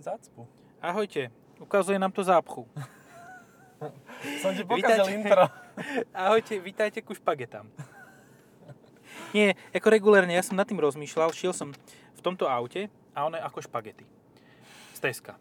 [0.00, 0.48] Zácpu.
[0.82, 2.68] Ahojte, ukazuje nám to zápchu.
[4.42, 5.16] Som ti pokazil Vítajte.
[5.16, 5.44] intro.
[6.24, 7.68] Ahojte, vítajte ku špagetám.
[9.36, 11.72] Nie, ako regulérne, ja som nad tým rozmýšľal, šiel som
[12.16, 14.04] v tomto aute a ono je ako špagety.
[14.96, 15.36] Z Teska.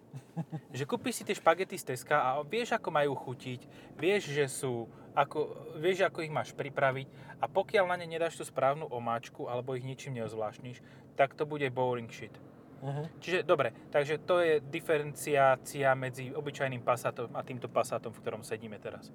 [0.76, 3.63] Že kúpiš si tie špagety z Teska a vieš, ako majú chutiť,
[3.96, 7.08] vieš, že sú, ako, vieš, ako ich máš pripraviť
[7.40, 10.83] a pokiaľ na ne nedáš tú správnu omáčku alebo ich ničím neozvláštniš,
[11.15, 12.35] tak to bude boring shit.
[12.86, 13.06] Uh-huh.
[13.17, 18.78] Čiže dobre, takže to je diferenciácia medzi obyčajným Passatom a týmto Passatom, v ktorom sedíme
[18.78, 19.09] teraz.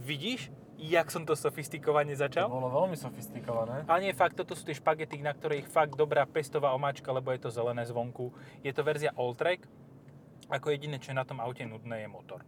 [0.00, 0.48] Vidíš,
[0.80, 2.48] jak som to sofistikovane To začal?
[2.48, 3.84] bolo veľmi sofistikované.
[3.84, 7.44] Ale nie, fakt, toto sú tie špagety, na ktorých fakt dobrá pestová omáčka, lebo je
[7.44, 8.32] to zelené zvonku.
[8.64, 9.68] Je to verzia Alltrack.
[10.48, 12.40] Ako jediné, čo je na tom aute nudné, je motor.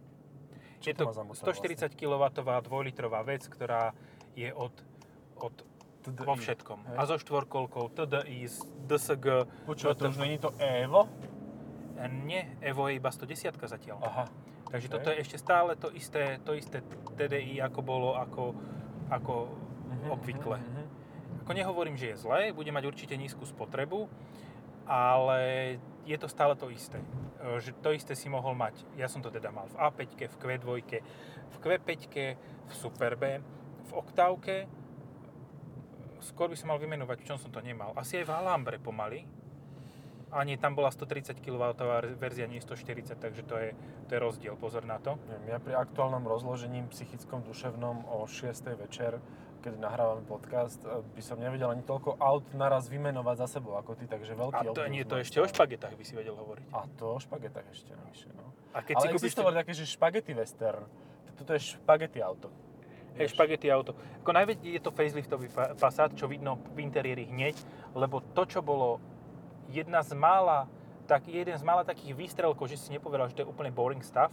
[0.81, 2.23] Čo je to to má za motor 140 kW
[2.65, 3.93] 2-litrová vec, ktorá
[4.37, 4.73] je od,
[5.37, 5.55] od
[6.09, 6.23] TDI.
[6.23, 6.79] vo všetkom.
[6.85, 6.95] Hej.
[6.95, 8.47] A so štvorkolkou, TDI,
[8.85, 9.25] DSG,
[9.65, 11.11] Počúvaj, to už není to Evo?
[12.23, 13.97] Nie, Evo je iba 110 zatiaľ.
[14.01, 14.25] Aha.
[14.67, 14.93] Takže Ok.
[14.93, 18.53] toto je ešte stále to isté, to isté TDI, ako bolo, ako,
[19.09, 19.33] ako
[19.87, 20.57] Mhm, obvykle.
[20.57, 20.83] mhm.
[21.41, 24.11] Ako nehovorím, že je zlé, bude mať určite nízku spotrebu,
[24.85, 25.39] ale
[26.03, 26.99] je to stále to isté.
[27.39, 28.83] E, Že to isté si mohol mať.
[28.95, 30.67] Ja som to teda mal v A5, v Q2,
[31.47, 31.89] v Q5,
[32.67, 33.39] v Superbe,
[33.81, 34.67] v Oktávke.
[36.21, 37.93] Skôr by som mal vymenovať, v čom som to nemal.
[37.93, 39.25] Asi aj v Alambre pomaly.
[40.27, 41.63] A nie, tam bola 130 kW
[42.19, 43.69] verzia, nie 140, takže to je,
[44.11, 45.15] to je rozdiel, pozor na to.
[45.47, 48.75] Ja pri aktuálnom rozložení psychickom, duševnom o 6.
[48.75, 49.23] večer,
[49.63, 53.95] keď nahrávame podcast, e, by som nevedel ani toľko aut naraz vymenovať za sebou ako
[53.95, 56.75] ty, takže veľký A to nie, to ešte o špagetách by si vedel hovoriť.
[56.75, 58.51] A to o špagetách ešte navyše, no.
[58.75, 60.83] A keď Ale si existovali také, že špagety western.
[61.39, 62.51] Toto je špagety auto.
[63.17, 63.91] Hej, špagety auto.
[64.21, 67.57] Ako najväčší je to faceliftový pa- Passat, čo vidno v interiéri hneď,
[67.93, 69.01] lebo to, čo bolo
[69.67, 70.69] jedna z mála,
[71.03, 74.29] tak jeden z mála takých výstrelkov, že si nepovedal, že to je úplne boring stav,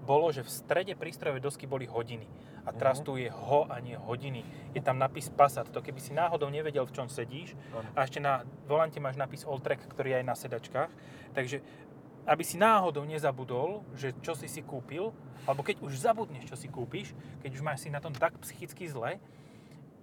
[0.00, 2.24] bolo, že v strede prístrojovej dosky boli hodiny.
[2.62, 3.04] A teraz Mhm.
[3.04, 4.44] tu je ho a nie hodiny.
[4.70, 5.66] Je tam napis Passat.
[5.66, 7.56] To keby si náhodou nevedel, v čom sedíš,
[7.92, 10.90] a ešte na volante máš napis Alltrack, ktorý je aj na sedačkách.
[11.30, 11.60] Takže
[12.28, 15.16] aby si náhodou nezabudol, že čo si si kúpil,
[15.48, 18.84] alebo keď už zabudneš, čo si kúpiš, keď už máš si na tom tak psychicky
[18.84, 19.16] zle,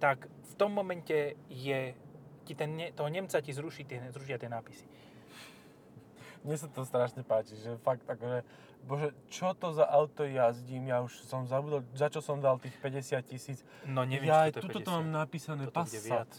[0.02, 1.94] tak v tom momente je
[2.42, 4.86] ti ten, toho Nemca ti zruší tie, zrušia tie nápisy.
[6.46, 8.46] Mne sa to strašne páči, že fakt akože,
[8.86, 12.74] bože, čo to za auto jazdím, ja už som zabudol, za čo som dal tých
[12.78, 13.58] 50 tisíc.
[13.82, 14.86] No neviem, ja či to je tuto 50.
[14.86, 15.62] to mám napísané.
[15.70, 16.30] Passat.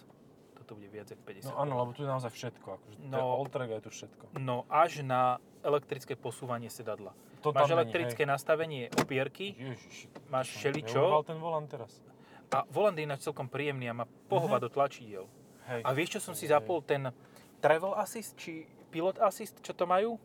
[0.67, 1.47] Toto bude viac ako 50.
[1.47, 3.39] No áno, lebo tu je naozaj všetko, akože to No.
[3.39, 4.23] Alltrack je tu všetko.
[4.35, 7.16] No až na elektrické posúvanie sedadla.
[7.39, 11.23] To máš tam není, elektrické nastavenie opierky, Ježiši, máš všeličo.
[11.23, 12.03] ten volant teraz.
[12.50, 15.31] A volant je ináč celkom príjemný a má pohová do tlačidiel.
[15.66, 15.81] Hej.
[15.83, 16.59] A vieš, čo som si Hej.
[16.59, 16.79] zapol?
[16.81, 17.16] Ten
[17.57, 20.19] travel assist, či pilot assist, čo to majú?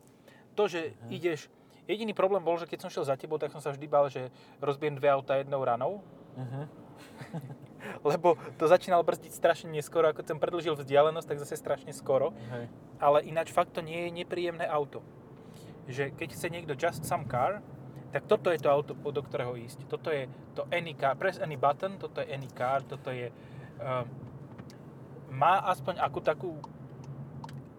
[0.53, 1.07] To, že Mhm.
[1.09, 1.39] ideš...
[1.83, 4.27] Jediný problém bol, že keď som šiel za tebou, tak som sa vždy bál, že
[4.57, 6.03] rozbijem dve auta jednou ranou,
[6.33, 6.65] Uh-huh.
[8.09, 12.31] lebo to začínal brzdiť strašne neskoro, ako som predlžil vzdialenosť, tak zase strašne skoro.
[12.51, 12.71] Hej.
[12.99, 15.03] Ale ináč fakt to nie je nepríjemné auto.
[15.87, 17.59] Že keď chce niekto just some car,
[18.13, 19.89] tak toto je to auto, do ktorého ísť.
[19.89, 23.33] Toto je to any car, press any button, toto je any car, toto je...
[23.81, 24.05] Um,
[25.33, 26.61] má aspoň akú takú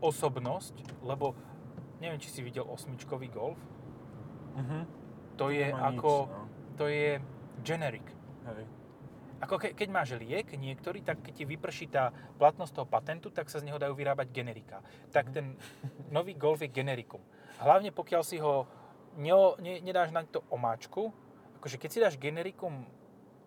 [0.02, 0.74] osobnosť,
[1.06, 1.38] lebo
[2.02, 3.58] neviem, či si videl osmičkový Golf,
[4.54, 4.86] Uh-huh.
[5.34, 6.46] to je Nemá ako, Nič, no.
[6.78, 7.18] to je
[7.66, 8.06] generic.
[8.46, 8.62] Hej.
[9.44, 12.08] Ako ke, keď máš liek niektorý, tak keď ti vyprší tá
[12.40, 14.80] platnosť toho patentu, tak sa z neho dajú vyrábať generika.
[15.12, 15.60] Tak ten
[16.08, 17.20] nový Golf je generikum.
[17.60, 18.64] Hlavne pokiaľ si ho
[19.20, 21.12] neo, ne, nedáš na to omáčku,
[21.60, 22.88] akože keď si dáš generikum,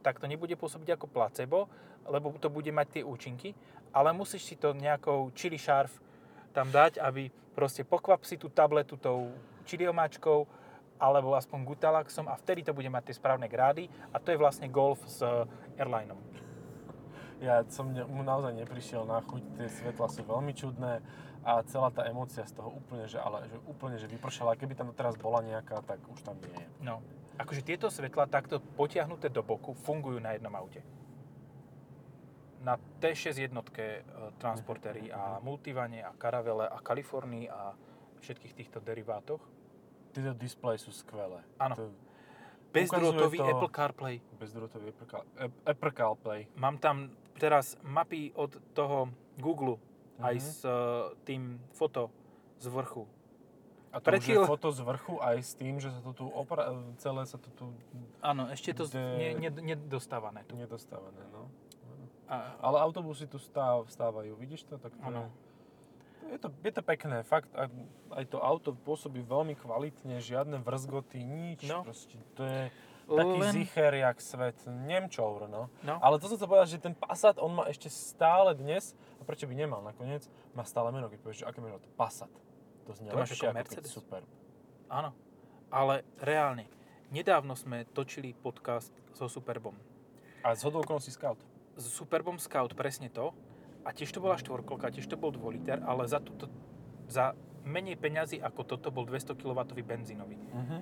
[0.05, 1.65] tak to nebude pôsobiť ako placebo,
[2.05, 3.57] lebo to bude mať tie účinky,
[3.89, 5.97] ale musíš si to nejakou chili sharf
[6.53, 9.33] tam dať, aby proste pokvap si tú tabletu tou
[9.65, 10.45] chili omáčkou,
[10.97, 14.67] alebo aspoň Gutalaxom a vtedy to bude mať tie správne grády a to je vlastne
[14.69, 16.19] Golf s eh, airlineom.
[17.37, 21.05] Ja som mu naozaj neprišiel na chuť, tie svetla sú veľmi čudné
[21.45, 24.57] a celá tá emócia z toho úplne, že, ale, že úplne, že vypršala.
[24.57, 26.67] Keby tam teraz bola nejaká, tak už tam nie je.
[26.81, 27.05] No,
[27.37, 30.81] akože tieto svetla takto potiahnuté do boku fungujú na jednom aute.
[32.65, 37.71] Na T6 jednotke e, transportéry a Multivane a Caravelle a Kalifornii a
[38.19, 39.39] všetkých týchto derivátoch.
[40.17, 41.45] Tieto displeje sú skvelé.
[41.55, 41.77] Áno.
[41.77, 41.93] To,
[42.73, 44.17] Bezdrôtový to- Apple CarPlay.
[44.33, 46.41] bezdrôtový Apple, Car- Ap- Apple CarPlay.
[46.55, 46.95] Mám tam
[47.35, 49.77] teraz mapy od toho Google
[50.17, 50.41] aj Mhm.
[50.41, 50.73] s e,
[51.23, 51.41] tým
[51.71, 52.09] foto
[52.57, 53.05] z vrchu.
[53.87, 56.69] A to Pred chvíľ- foto z vrchu aj s tým, že sa to tu opra-
[56.97, 57.69] celé sa to tu
[58.19, 60.57] Áno, ešte to De- ne, ne, nedostávané tu.
[60.57, 61.53] nedostávané, no.
[62.27, 64.75] A, Ale autobusy tu stáv, stávajú, vidíš to?
[64.75, 65.46] Tak to je, to
[66.27, 67.47] Je to, je to pekné, fakt.
[67.55, 67.71] Aj,
[68.13, 71.63] aj to auto pôsobí veľmi kvalitne, žiadne vrzgoty, nič.
[71.65, 71.87] No.
[71.87, 72.67] Proste, to je
[73.07, 74.57] taký Len- zicher, jak svet.
[74.67, 75.71] Nemčour, no.
[75.81, 75.95] No.
[76.03, 79.47] Ale to som chcel povedať, že ten Passat, on má ešte stále dnes, a prečo
[79.47, 81.87] by nemal nakoniec, má stále meno, keď povieš, že aké meno to?
[81.95, 82.29] Passat.
[82.83, 83.91] To znie To lepšie ako Mercedes?
[83.91, 84.21] super.
[84.91, 85.15] Áno.
[85.71, 86.67] Ale reálne.
[87.07, 89.75] Nedávno sme točili podcast so Superbom.
[90.43, 91.39] A z hodou okolností Scout.
[91.79, 93.31] S Superbom Scout, presne to.
[93.87, 96.51] A tiež to bola štvorkolka, tiež to bol 2 liter, ale za, túto,
[97.07, 97.31] za
[97.63, 100.35] menej peňazí ako toto bol 200 kW benzínový.
[100.35, 100.77] Mhm.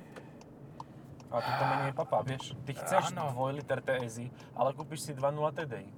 [1.30, 2.58] A to tam menej papá, vieš.
[2.66, 3.30] Ty chceš Áno.
[3.34, 5.90] 2 liter TSI, ale kúpiš si 2.0 TDI.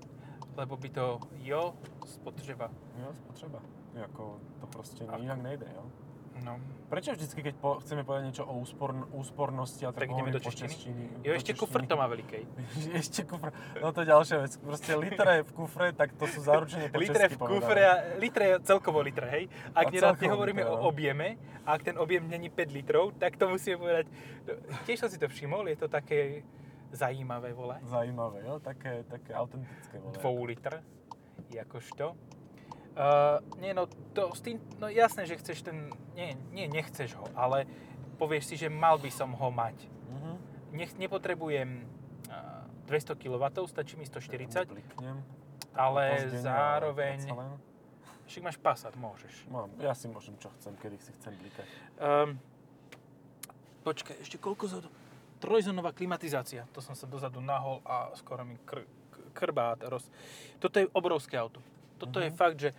[0.58, 1.06] Lebo by to,
[1.46, 2.68] jo, spotreba.
[2.98, 3.60] Jo, spotreba.
[3.94, 4.24] Jako,
[4.60, 5.22] to proste Ako?
[5.22, 5.84] inak nejde, jo.
[6.44, 6.62] No.
[6.88, 10.40] Prečo vždycky, keď po, chceme povedať niečo o úsporn, úspornosti, a tak, Tak ideme do
[10.40, 11.26] češtiny?
[11.26, 11.60] Jo, ešte češtiny?
[11.60, 12.40] kufr to má veľký.
[13.02, 13.52] ešte kufr.
[13.84, 14.54] No to je ďalšia vec.
[14.64, 18.56] Proste litre v kufre, tak to sú zaručene po Litre v kufre, a litre je
[18.64, 19.44] celkovo litre, hej?
[19.76, 20.88] Ak A nerad nehovoríme litre, o no.
[20.88, 21.28] objeme,
[21.68, 24.06] a ak ten objem není 5 litrov, tak to musíme povedať.
[24.88, 26.48] Tiež som si to všimol, je to také
[26.96, 27.76] zajímavé, vole.
[27.84, 28.64] Zaujímavé, jo?
[28.64, 30.00] Také, také autentické.
[30.00, 30.16] Vole.
[30.16, 30.80] Dvou litr,
[31.52, 32.16] jakožto.
[32.98, 37.30] Uh, nie, no to s tým, no jasné, že chceš ten, nie, nie, nechceš ho,
[37.32, 37.70] ale
[38.18, 39.78] povieš si, že mal by som ho mať.
[40.10, 40.32] Mhm.
[40.74, 41.86] Nech, nepotrebujem
[42.26, 45.22] uh, 200 kW, stačí mi 140, Bliknem.
[45.72, 47.22] ale zároveň,
[48.26, 49.46] však máš Passat, môžeš.
[49.48, 51.68] Mám, ja si môžem, čo chcem, kedy si chcem blikať.
[51.96, 52.42] Um,
[53.84, 54.80] počkaj, ešte koľko za
[55.38, 56.66] Trojzónová klimatizácia.
[56.68, 60.10] To som sa dozadu nahol a skoro mi kr- k- krbát roz...
[60.58, 61.62] Toto je obrovské auto.
[61.96, 62.36] Toto je Mhm.
[62.36, 62.74] fakt, že...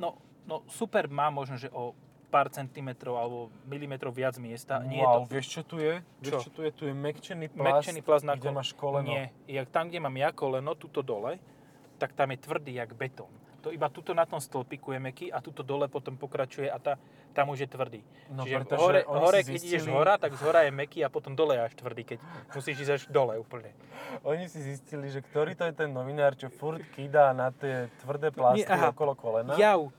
[0.00, 0.16] No,
[0.48, 1.92] no super má možno, že o
[2.30, 4.78] pár centimetrov alebo milimetrov viac miesta.
[4.86, 5.94] Nie wow, je to vieš čo tu je?
[6.22, 6.38] Vieš Čo?
[6.46, 6.70] čo tu je?
[6.70, 9.10] Tu je mekčený plast, mekčený plast na kde kol- máš koleno.
[9.10, 11.42] Nie, jak tam, kde mám ja koleno, tuto dole,
[11.98, 13.28] tak tam je tvrdý jak betón.
[13.60, 16.96] To iba tuto na tom stĺpiku je meký a tuto dole potom pokračuje a tá,
[17.30, 18.00] tam už je tvrdý.
[18.30, 21.08] No, Čiže hore, hore si keď ideš zistili- hora, tak z hora je meký a
[21.08, 22.18] potom dole je až tvrdý, keď
[22.54, 23.70] musíš ísť až dole úplne.
[24.26, 28.34] Oni si zistili, že ktorý to je ten novinár, čo furt kýdá na tie tvrdé
[28.34, 28.90] plastry aha.
[28.90, 29.54] okolo kolena.
[29.54, 29.94] Jau,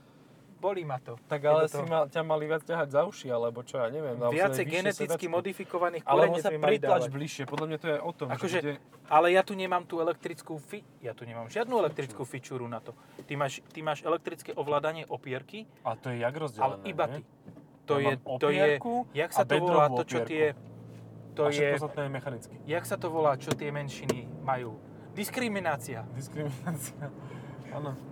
[0.62, 1.18] bolí ma to.
[1.26, 4.14] Tak ale si ma, ťa mali viac ťahať za uši, alebo čo, ja neviem.
[4.14, 8.62] Viacej geneticky modifikovaných korenec sa pritlač bližšie, podľa mňa to je o tom, Akože, že
[8.62, 8.74] bude...
[9.10, 10.86] ale ja tu nemám tú elektrickú fi...
[11.02, 12.94] Ja tu nemám žiadnu elektrickú fičúru na to.
[13.26, 17.14] Ty máš, ty máš elektrické ovládanie opierky, A to je jak ale rozdelené, iba nie?
[17.18, 17.22] ty.
[17.82, 18.66] To Ja je, to je,
[19.10, 20.54] jak sa to volá, to čo tie,
[21.34, 22.54] to je, je mechanicky.
[22.62, 24.78] jak sa to volá, čo tie menšiny majú?
[25.12, 26.06] Diskriminácia.
[26.14, 27.10] Diskriminácia.
[27.74, 28.11] Áno.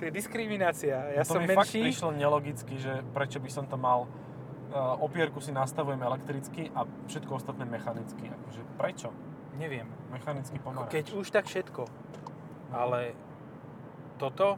[0.00, 0.96] To je diskriminácia.
[1.12, 1.92] Ja to som mi fakt menší.
[1.92, 7.36] prišlo nelogicky, že prečo by som to mal uh, opierku si nastavujem elektricky a všetko
[7.36, 8.32] ostatné mechanicky.
[8.32, 9.12] Akože prečo?
[9.60, 9.84] Neviem.
[10.08, 10.88] Mechanicky pomáha.
[10.88, 11.84] Keď už tak všetko.
[12.72, 13.12] Ale
[14.16, 14.56] toto...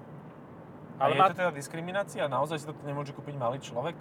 [1.02, 1.26] A Ale je má...
[1.34, 2.22] to teda diskriminácia?
[2.30, 3.98] Naozaj si to nemôže kúpiť malý človek?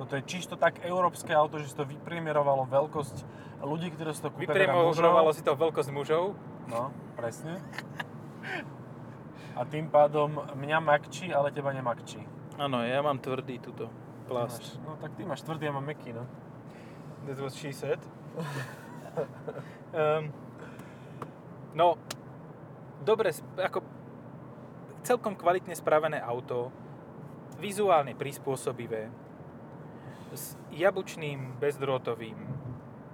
[0.00, 3.22] Toto je čisto tak európske auto, že si to vypriemerovalo veľkosť
[3.62, 4.50] ľudí, ktorí si to kúpia.
[4.50, 5.36] teda Vypremovalo mužov.
[5.36, 6.34] si to veľkosť mužov.
[6.66, 7.60] No, presne.
[9.60, 12.24] A tým pádom mňa makčí, ale teba nemakčí.
[12.56, 13.92] Áno, ja mám tvrdý túto
[14.24, 14.80] plast.
[14.80, 16.24] Máš- No tak ty máš tvrdý, ja mám meký, no.
[17.28, 18.00] That was she said.
[19.92, 20.32] um,
[21.78, 22.00] no,
[23.04, 23.84] dobre, ako
[25.04, 26.72] celkom kvalitne spravené auto,
[27.60, 29.12] vizuálne prispôsobivé,
[30.32, 32.38] s jabučným bezdrôtovým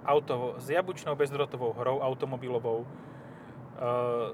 [0.07, 2.87] auto, s jabučnou bezdrôtovou hrou automobilovou.
[3.77, 4.31] Uh,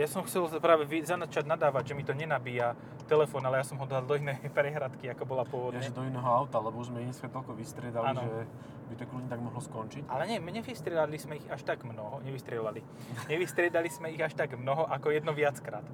[0.00, 2.72] ja som chcel práve začať nadávať, že mi to nenabíja
[3.04, 5.84] telefón, ale ja som ho dal do inej prehradky, ako bola Ja, pôvodne.
[5.84, 8.24] že do iného auta, lebo už sme ich toľko vystriedali, Áno.
[8.24, 8.32] že
[8.88, 10.02] by to kľudne tak mohlo skončiť.
[10.08, 12.80] Ale nie, nevystriedali sme ich až tak mnoho, nevystriedali.
[13.32, 15.84] Nevystriedali sme ich až tak mnoho, ako jedno viackrát.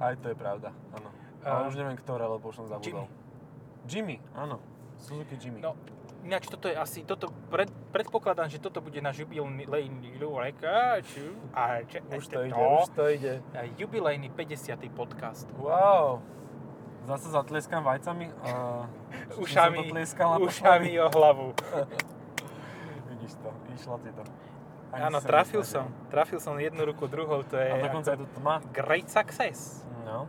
[0.00, 1.08] Aj to je pravda, áno.
[1.44, 3.04] Ale už neviem ktoré, lebo už som zabudol.
[3.04, 4.16] Jimmy.
[4.16, 4.60] Jimmy, áno.
[5.00, 5.60] Suzuki Jimmy.
[5.60, 5.76] No,
[6.24, 11.34] ináč toto je asi, toto pred, predpokladám, že toto bude náš jubilejný rekáču.
[11.56, 13.34] A če, už to ide, už to ide.
[13.56, 14.76] A jubilejný 50.
[14.92, 15.48] podcast.
[15.56, 16.20] Wow.
[17.08, 18.28] Zase zatlieskam vajcami.
[18.44, 18.84] Uh,
[19.40, 21.46] Ušami, na ušami o hlavu.
[23.10, 24.22] Vidíš to, išlo ti to.
[24.90, 25.86] Ani Áno, trafil som.
[26.10, 28.58] Trafil som jednu ruku druhou, to je A dokonca je tu tma.
[28.74, 29.86] great success.
[30.02, 30.26] No.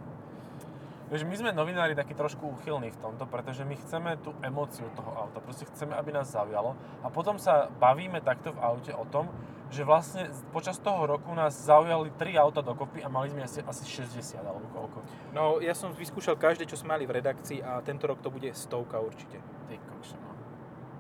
[1.12, 5.12] Vieš, my sme novinári takí trošku úchylní v tomto, pretože my chceme tú emóciu toho
[5.12, 5.44] auta.
[5.44, 6.80] Proste chceme, aby nás zaujalo.
[7.04, 9.28] A potom sa bavíme takto v aute o tom,
[9.68, 13.84] že vlastne počas toho roku nás zaujali tri auta dokopy a mali sme asi, asi
[13.84, 14.98] 60 alebo koľko.
[15.36, 18.48] No, ja som vyskúšal každé, čo sme mali v redakcii a tento rok to bude
[18.56, 19.44] stovka určite.
[19.68, 20.32] Ty kokšo, no.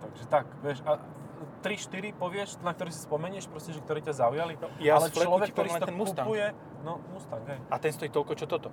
[0.03, 0.99] Takže tak, vieš, a
[1.63, 4.59] 3-4 povieš, na ktorý si spomenieš, proste, že ktorí ťa zaujali.
[4.59, 6.27] No, ja ale človek, ktorý si to ten Mustang.
[6.27, 6.47] kupuje,
[6.83, 7.59] no Mustang, hej.
[7.71, 8.71] A ten stojí toľko, čo toto.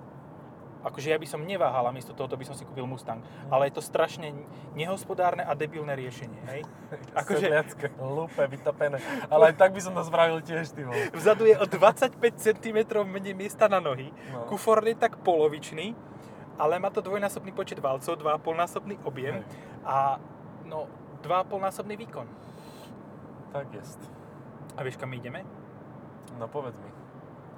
[0.79, 3.19] Akože ja by som neváhal a miesto tohoto by som si kúpil Mustang.
[3.51, 4.31] Ale je to strašne
[4.79, 6.61] nehospodárne a debilné riešenie, hej?
[7.19, 7.51] Akože...
[7.99, 9.03] Hlúpe, vytopené.
[9.33, 11.11] Ale aj tak by som to spravil tiež, ty vole.
[11.11, 14.11] Vzadu je o 25 cm menej miesta na nohy.
[14.31, 14.47] No.
[14.47, 15.95] Kufor je tak polovičný,
[16.59, 19.43] ale má to dvojnásobný počet valcov, 2,5 násobný objem Hej.
[19.87, 20.19] a
[20.67, 20.91] no,
[21.23, 22.27] 2,5 násobný výkon.
[23.55, 23.99] Tak jest.
[24.75, 25.47] A vieš, kam ideme?
[26.37, 26.98] No povedz mi.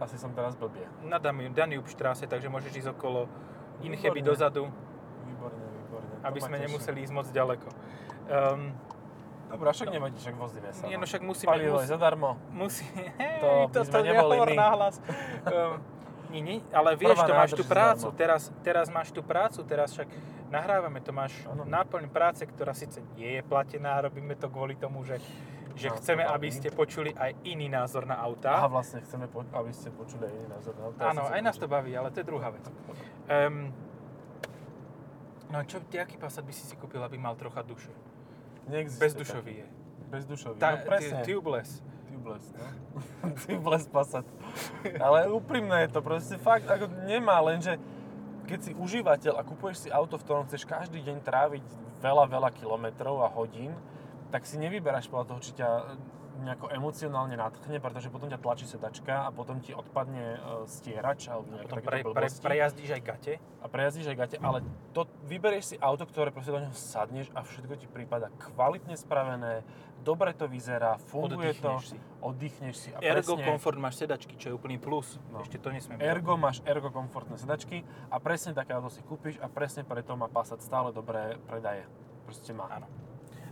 [0.02, 0.82] Asi som teraz blbie.
[1.06, 3.30] Na Danu- Danube Straße, takže môžeš ísť okolo
[3.82, 4.66] Incheby dozadu,
[5.24, 6.14] Výborne, výborne.
[6.22, 6.66] Aby sme teší.
[6.66, 7.68] nemuseli ísť moc ďaleko.
[8.28, 8.74] Um,
[9.48, 10.88] Dobre, však nevadí, však vozíme sa.
[10.88, 11.52] nie, no však musíme...
[11.52, 12.40] Palivo je zadarmo.
[12.50, 12.82] musí...
[13.42, 14.56] To to, to neboli my.
[14.56, 14.96] nahlas.
[15.44, 15.78] Um,
[16.32, 18.18] nie, nie, ale vieš, Prvá to máš tú prácu, zadarmo.
[18.18, 20.08] teraz, teraz máš tú prácu, teraz však
[20.48, 21.68] nahrávame, to máš Áno.
[21.68, 25.20] náplň práce, ktorá síce nie je platená, robíme to kvôli tomu, že,
[25.74, 28.52] že to chceme, aby ste počuli aj iný názor na Aha, autá.
[28.66, 30.74] vlastne chceme, po- aby ste počuli aj iný názor.
[30.76, 32.64] No, to ja Áno, aj nás to baví, ale to je druhá vec.
[33.28, 33.70] Um,
[35.48, 37.92] no čo, ty aký Passat by si si kúpil, aby mal trocha duše?
[38.66, 39.66] Neexistuje Bezdušový je.
[39.66, 40.10] taký.
[40.10, 41.20] Bezdušový, Tá, no presne.
[41.22, 41.72] tu- Tubeless.
[42.06, 42.66] Tubeless, no.
[43.42, 44.28] Tubeless Passat.
[44.98, 47.80] Ale úprimné je to, proste fakt ako nemá, lenže
[48.44, 51.64] keď si užívateľ a kupuješ si auto, v ktorom chceš každý deň tráviť
[52.00, 53.72] veľa, veľa kilometrov a hodín,
[54.32, 55.70] tak si nevyberáš podľa toho, či ťa
[56.42, 61.54] nejako emocionálne nadchne, pretože potom ťa tlačí sedačka a potom ti odpadne e, stierač alebo
[61.54, 63.34] nejaké Potom pre, pre, prejazdíš aj gate.
[63.62, 67.46] a prejazdíš aj gate, ale to, vyberieš si auto, ktoré proste do neho sadneš a
[67.46, 69.62] všetko ti prípada kvalitne spravené,
[70.02, 71.98] dobre to vyzerá, funguje to, Oddychneš si.
[72.26, 75.22] oddychneš si a Ergo presne, Comfort máš sedačky, čo je úplný plus.
[75.30, 75.46] No.
[75.46, 76.02] Ešte to nesmiem.
[76.02, 80.26] Ergo máš ergo komfortné sedačky a presne také auto si kúpiš a presne preto má
[80.26, 81.86] Passat stále dobré predaje.
[82.26, 82.66] Proste má.
[82.72, 83.11] Áno.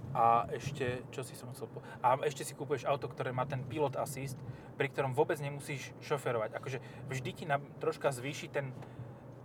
[0.10, 1.86] A ešte, čo si som chcel po...
[2.02, 4.38] A ešte si kúpuješ auto, ktoré má ten pilot assist,
[4.74, 6.58] pri ktorom vôbec nemusíš šoferovať.
[6.58, 6.80] Akože
[7.14, 8.74] vždy ti na, troška zvýši ten,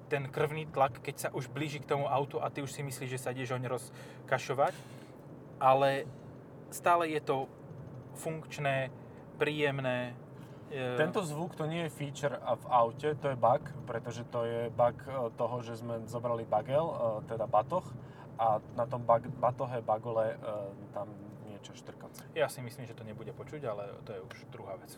[0.08, 3.10] ten krvný tlak, keď sa už blíži k tomu autu a ty už si myslíš,
[3.12, 4.72] že sa ideš oň rozkašovať.
[5.60, 6.08] Ale
[6.72, 7.46] stále je to
[8.16, 8.88] funkčné,
[9.36, 10.14] príjemné.
[10.70, 14.70] e, Tento zvuk to nie je feature v aute, to je bug, pretože to je
[14.70, 16.96] bug e, toho, že sme zobrali bagel, e,
[17.28, 17.84] teda batoh,
[18.38, 20.36] a na tom bag, batohe bagole e,
[20.90, 21.08] tam
[21.46, 22.26] niečo štrkace.
[22.34, 24.92] Ja si myslím, že to nebude počuť, ale to je už druhá vec.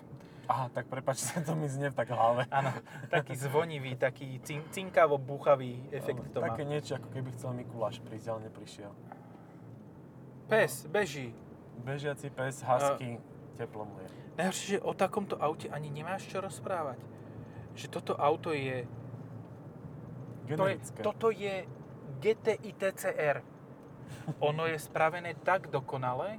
[0.46, 2.46] Aha, tak prepačte, to mi znie v tak hlave.
[2.50, 2.70] Áno,
[3.10, 6.54] taký zvonivý, taký cin, cinkavo búchavý efekt to má.
[6.54, 8.92] Také niečo, ako keby chcel Mikuláš prísť, ale neprišiel.
[10.46, 11.34] Pes, beží.
[11.82, 13.20] Bežiaci pes, husky,
[13.58, 14.08] teplo mu je.
[14.38, 16.96] Najhoršie, že o takomto aute ani nemáš čo rozprávať.
[17.76, 18.86] Že toto auto je...
[20.46, 21.02] To je Generické.
[21.02, 21.66] toto je
[22.20, 23.38] GTI TCR.
[24.40, 26.38] Ono je spravené tak dokonale,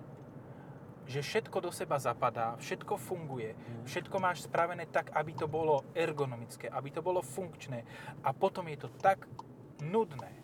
[1.07, 3.83] že všetko do seba zapadá, všetko funguje, Mhm.
[3.87, 7.87] všetko máš spravené tak, aby to bolo ergonomické, aby to bolo funkčné
[8.23, 9.23] a potom je to tak
[9.79, 10.35] nudné.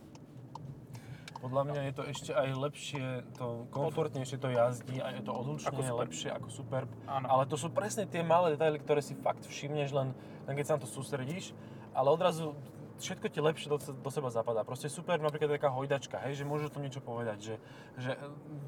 [1.43, 5.75] Podľa mňa je to ešte aj lepšie, to komfortnejšie to jazdí a je to odlučne
[5.75, 6.87] Ako lepšie ako Superb.
[7.03, 7.27] Áno.
[7.27, 10.15] Ale to sú presne tie malé detaily, ktoré si fakt všimneš len,
[10.47, 11.51] len keď sa na to sústredíš,
[11.91, 12.55] ale odrazu
[12.97, 14.61] všetko ti lepšie do, do seba zapadá.
[14.61, 17.55] Proste super napríklad taká hojdačka, hej, že môžu to niečo povedať, že,
[17.97, 18.11] že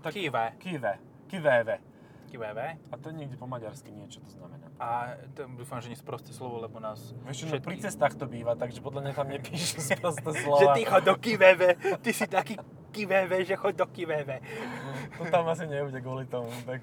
[0.02, 0.56] tak, Kive.
[0.58, 0.94] kive,
[1.28, 1.78] kiveve.
[2.26, 2.60] KVV.
[2.92, 4.68] A to je niekde po maďarsky niečo to znamená.
[4.76, 8.58] A to, dúfam, že nesprosté slovo, lebo nás Vieš no všetky- pri cestách to býva,
[8.58, 10.60] takže podľa mňa tam nepíšu sprosté slova.
[10.60, 11.62] Že ty chod do KVV,
[12.02, 12.60] ty si taký
[12.92, 14.42] KVV, že chod do KVV.
[15.16, 16.50] To tam asi nebude kvôli tomu.
[16.66, 16.82] Tak,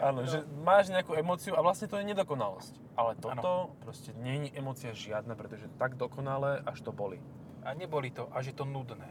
[0.00, 2.74] áno, že máš nejakú emóciu a vlastne to je nedokonalosť.
[2.94, 7.18] Ale toto proste nie je emócia žiadna, pretože tak dokonalé, až to boli.
[7.64, 9.08] A neboli to, až je to nudné.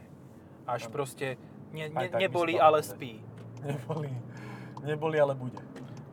[0.64, 0.92] Až Áno.
[0.94, 1.36] proste
[1.74, 3.20] ne, ne, neboli, ale spí.
[3.60, 4.08] Neboli,
[4.86, 5.60] neboli, ale bude.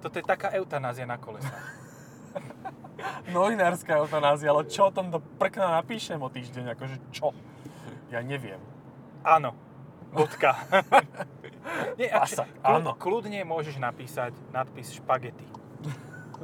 [0.01, 1.53] Toto je taká eutanázia na kolesa.
[3.35, 7.31] Novinárska eutanázia, ale čo o tom do prkna napíšem o týždeň, akože čo?
[8.09, 8.59] Ja neviem.
[9.23, 9.53] Áno.
[10.11, 10.57] Bodka.
[11.95, 12.97] Nie, Pasa, akže, áno.
[12.97, 15.45] Kľudne môžeš napísať nadpis špagety.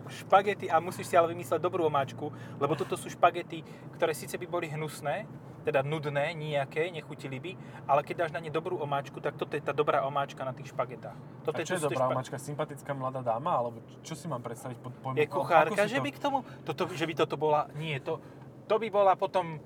[0.07, 3.65] špagety a musíš si ale vymysleť dobrú omáčku, lebo toto sú špagety,
[3.97, 5.25] ktoré síce by boli hnusné,
[5.67, 7.51] teda nudné, nejaké, nechutili by,
[7.83, 10.71] ale keď dáš na ne dobrú omáčku, tak toto je tá dobrá omáčka na tých
[10.71, 11.17] špagetách.
[11.43, 12.35] Toto A čo je sú tie dobrá špa- omačka?
[12.39, 13.51] Sympatická mladá dáma?
[13.51, 15.19] Alebo čo si mám predstaviť pod pojmom?
[15.19, 18.23] Je kuchárka, že to- by k tomu, toto, že by toto bola, nie, to,
[18.63, 19.59] to by bola potom,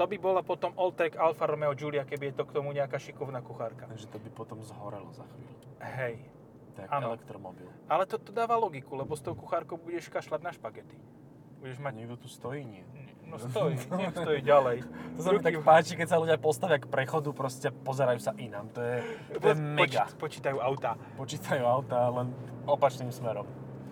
[0.00, 3.44] to by bola potom Alltrack Alfa Romeo Giulia, keby je to k tomu nejaká šikovná
[3.44, 3.84] kuchárka.
[3.84, 5.52] Takže to by potom zhorelo za chvíľu.
[5.76, 6.24] Hej,
[6.72, 7.12] Tak Áno.
[7.12, 7.68] elektromobil.
[7.84, 10.96] ale to, to dáva logiku, lebo s tou kuchárkou budeš kašľať na špagety.
[11.60, 12.64] Budeš mať, niekto tu stojí?
[12.64, 12.88] Nie.
[13.28, 14.88] no stojí, nech stojí ďalej.
[15.20, 18.72] To sa mi tak páči, keď sa ľudia postavia k prechodu, proste pozerajú sa inám.
[18.72, 18.96] To je,
[19.36, 20.08] to je mega.
[20.08, 20.96] Počít, počítajú autá.
[21.20, 22.32] Počítajú auta len
[22.64, 23.44] opačným smerom.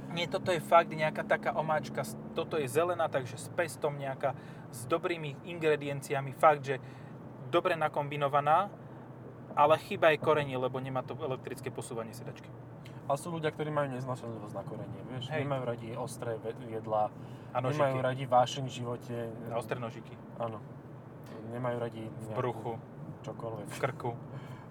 [0.08, 2.00] Nie, toto je fakt nejaká taká omáčka,
[2.32, 4.32] toto je zelená, takže s pestom nejaká,
[4.72, 6.76] s dobrými ingredienciami, fakt, že
[7.48, 8.72] dobre nakombinovaná,
[9.52, 12.48] ale chyba je korenie, lebo nemá to elektrické posúvanie sedačky.
[13.08, 15.44] A sú ľudia, ktorí majú neznášanlivosť na korenie, vieš, Hej.
[15.44, 16.36] nemajú radi ostré
[16.68, 17.08] jedlá,
[17.52, 18.04] A nemajú nožiky.
[18.04, 19.16] radi vášeň v živote,
[19.48, 20.12] A ostré nožiky.
[20.36, 20.60] áno,
[21.48, 22.76] nemajú radi V bruchu,
[23.24, 23.66] čokoľvek.
[23.66, 24.12] v krku.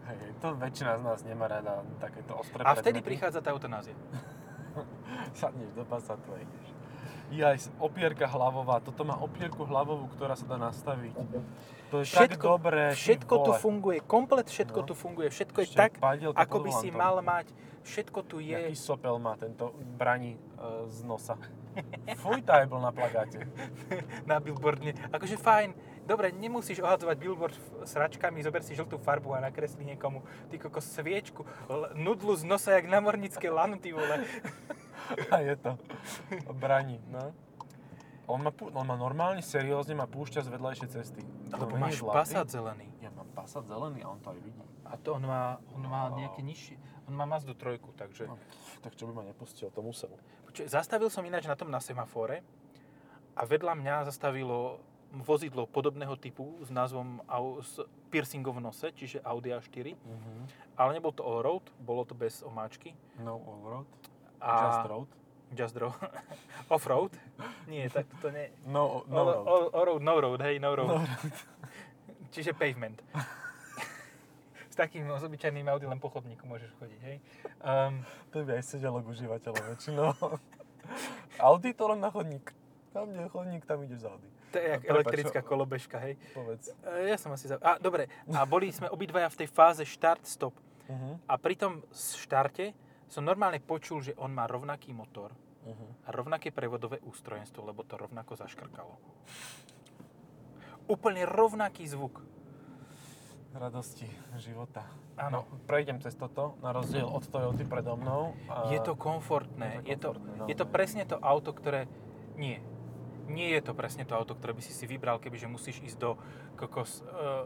[0.08, 3.10] Hej, to väčšina z nás nemá rada takéto ostré A vtedy predmety.
[3.12, 3.98] prichádza tá eutanázia.
[5.42, 6.68] Sadneš do Passatu a ideš.
[7.28, 8.80] Jaj, opierka hlavová.
[8.80, 11.12] Toto má opierku hlavovú, ktorá sa dá nastaviť.
[11.92, 12.96] To je tak dobré.
[12.96, 14.88] všetko tu funguje, komplet všetko No.
[14.88, 17.52] tu funguje, všetko je Ešte tak, pádielka ako by si mal mať,
[17.84, 18.80] všetko tu Jaký je.
[18.80, 20.40] sopel má tento braní e,
[20.88, 21.36] z nosa.
[22.24, 23.44] Fuj, tá je bol na plagáte.
[24.30, 24.96] na billboardne.
[25.12, 25.76] Akože fajn,
[26.08, 31.44] dobre, nemusíš ohadzovať billboard sračkami, zober si žltú farbu a nakresli niekomu, ty kokos sviečku,
[31.92, 34.24] nudlu z nosa, jak namornické lano, ty vole.
[35.34, 35.72] A je to.
[36.54, 37.32] Braní, no.
[38.26, 41.22] On má, pú- on má normálne, seriózne ma púšťa z vedľajšej cesty.
[41.48, 42.18] Lebo máš zlatý.
[42.18, 42.88] Passat zelený.
[43.00, 44.60] Ja mám Passat zelený a on to aj vidí.
[44.84, 46.16] A to on má, on má Wow.
[46.18, 48.28] nejaké nižšie, on má Mazdu trojku, takže...
[48.28, 48.36] No,
[48.80, 50.12] tak čo by ma nepustil, to musel.
[50.44, 52.44] Počuj, zastavil som ináč na tom na semafore
[53.34, 54.80] a vedľa mňa zastavilo
[55.18, 60.42] vozidlo podobného typu s názvom au- s piercingom v nose, čiže Audi A4, Mhm.
[60.76, 62.92] ale nebol to all-road, bolo to bez omáčky.
[63.18, 63.88] No all road.
[64.41, 65.08] A Just road.
[65.56, 65.96] Just road.
[66.74, 67.12] Off-road?
[67.67, 68.51] Nie, tak to nie.
[68.67, 69.48] No, no all, road.
[69.48, 70.88] all, all road, no road, hej, no road.
[70.88, 71.34] No road.
[72.36, 73.00] Čiže pavement.
[74.72, 77.17] S takým obyčajným Audi len po chodníku môžeš chodiť, hej.
[77.65, 80.13] Um, To by aj sedelo k užívateľom väčšinou.
[81.41, 82.53] Audi to len na chodník.
[82.94, 84.29] Tam, kde je chodník, tam ideš z Audi.
[84.53, 86.13] to je jak Prepáč, elektrická kolobežka, hej.
[86.34, 86.70] Povedz.
[86.86, 87.50] E, Ja som asi...
[87.50, 87.58] Za...
[87.58, 88.06] A, dobre.
[88.29, 90.53] A boli sme obidvaja v tej fáze štart-stop.
[90.88, 91.20] Uh-huh.
[91.25, 92.72] A pri tom štarte
[93.08, 95.32] som normálne počul, že on má rovnaký motor
[95.68, 95.92] Uh-huh.
[96.08, 98.96] a rovnaké prevodové ústrojenstvo, lebo to rovnako zaškrkalo.
[100.88, 102.24] Úplne rovnaký zvuk.
[103.52, 104.08] Radosti
[104.40, 104.88] života.
[105.20, 105.44] Áno.
[105.44, 108.32] No, prejdem cez toto, na rozdiel od Toyoty predo mnou.
[108.48, 108.72] A...
[108.72, 109.84] Je to komfortné.
[109.84, 110.46] Je Je to to, komfortné, no.
[110.48, 111.92] je to presne to auto, ktoré...
[112.40, 112.64] Nie.
[113.27, 116.16] Nie je to presne to auto, ktoré by si si vybral, kebyže musíš ísť do
[116.55, 117.03] kokos...
[117.03, 117.44] Uh,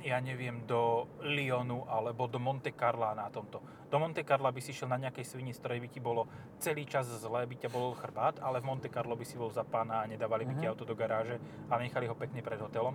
[0.00, 3.60] ja neviem, do Lyonu alebo do Monte Carla na tomto.
[3.90, 6.30] Do Monte Carla by si šiel na nejakej svini, z ktorej by ti bolo
[6.62, 9.66] celý čas zle, by ťa bol chrbát, ale v Monte Carlo by si bol za
[9.66, 10.70] pána a nedávali by ti Mhm.
[10.70, 12.94] auto do garáže a nechali ho pekne pred hotelom.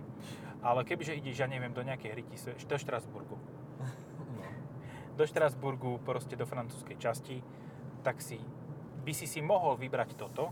[0.64, 4.42] Ale kebyže ideš, ja neviem, do nejakej hryti, do Štrasburgu, No.
[5.20, 7.44] do Štrasburgu, proste do francúzskej časti,
[8.00, 8.40] tak si
[9.04, 10.50] by si si mohol vybrať toto,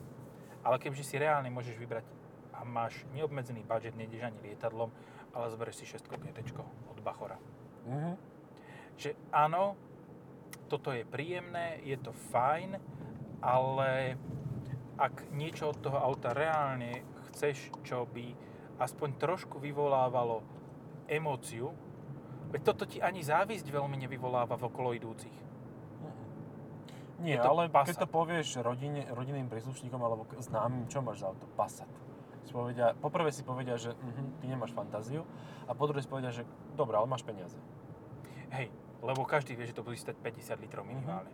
[0.61, 2.05] ale kebyže si reálne môžeš vybrať
[2.53, 4.93] a máš neobmedzený budget, nejdeš ani lietadlom,
[5.33, 6.39] ale zoberieš si 6 GT
[6.93, 7.41] od Bachora.
[7.89, 8.15] Uh-huh.
[8.95, 9.75] Že áno,
[10.75, 12.83] toto je príjemné, je to fajn,
[13.39, 14.19] ale
[14.99, 18.35] ak niečo od toho auta reálne chceš, čo by
[18.83, 20.43] aspoň trošku vyvolávalo
[21.07, 21.71] emóciu,
[22.51, 25.39] veď toto ti ani závisť veľmi nevyvoláva v okolo idúcich.
[27.23, 27.95] Nie, Je to ale Passat.
[27.95, 31.47] keď to povieš rodine, rodinným príslušníkom alebo známym, čo máš za auto?
[31.55, 31.89] Passat.
[32.45, 35.23] Si povedia, poprvé si povedia, že uh ty nemáš fantáziu
[35.65, 36.43] a po druhé si povedia, že
[36.75, 37.57] dobré, ale máš peniaze.
[38.51, 38.69] Hej,
[39.05, 41.29] lebo každý vie, že to bude stať 50 litrov minimálne.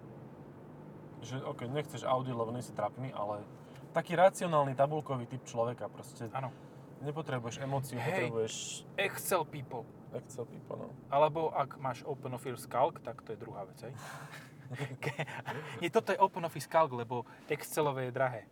[1.22, 3.46] Že ok, nechceš Audi, lebo nie si trapný, ale
[3.94, 6.26] taký racionálny tabulkový typ človeka proste.
[6.34, 6.50] Áno.
[7.00, 8.28] Nepotrebuješ emóciu, Hej.
[8.28, 8.54] potrebuješ
[8.98, 9.88] Excel people.
[10.12, 10.92] Excel people, no.
[11.08, 13.94] Alebo ak máš Open Office Calc, tak to je druhá vec, hej.
[15.80, 18.42] Nie, toto je Open Office Calc, lebo Excelové je drahé.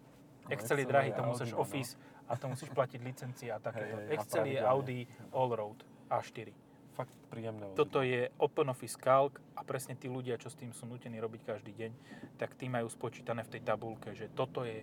[0.48, 1.58] No, Excel je Excel drahý, to Audi, musíš no.
[1.60, 1.92] Office
[2.24, 4.00] a to musíš platiť licencie a takéto.
[4.00, 4.58] Hej, a Excel je.
[4.64, 5.00] Audi
[5.34, 6.67] Allroad A4.
[6.98, 7.70] Fakt príjemné.
[7.78, 11.46] Toto je Open Office Calc a presne tí ľudia, čo s tým sú nutení robiť
[11.46, 11.92] každý deň,
[12.34, 14.82] tak tí majú spočítané v tej tabulke, že toto je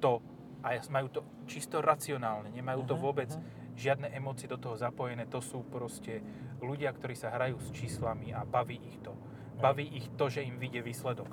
[0.00, 0.24] to
[0.64, 3.44] a majú to čisto racionálne, nemajú to Mhm, vôbec mhm.
[3.76, 6.24] žiadne emócie do toho zapojené, to sú proste
[6.64, 9.12] ľudia, ktorí sa hrajú s číslami a baví ich to.
[9.60, 11.28] Baví ich to, že im vyjde výsledok.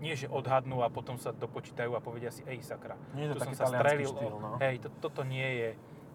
[0.00, 3.44] Nie, že odhadnú a potom sa dopočítajú a povedia si, ej sakra, Nie je to
[3.44, 4.08] tu som sa strelil.
[4.08, 4.56] štýl, no.
[4.62, 5.68] Hej, to, toto nie je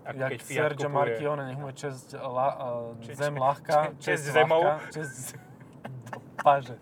[0.03, 0.97] ako Jak keď Fiat Sergio kupuje.
[0.99, 2.47] Marchione, nech mu je česť, la,
[2.93, 4.61] uh, zem ľahká, česť česť zemou.
[4.61, 5.17] ľahká, česť
[6.11, 6.75] do paže.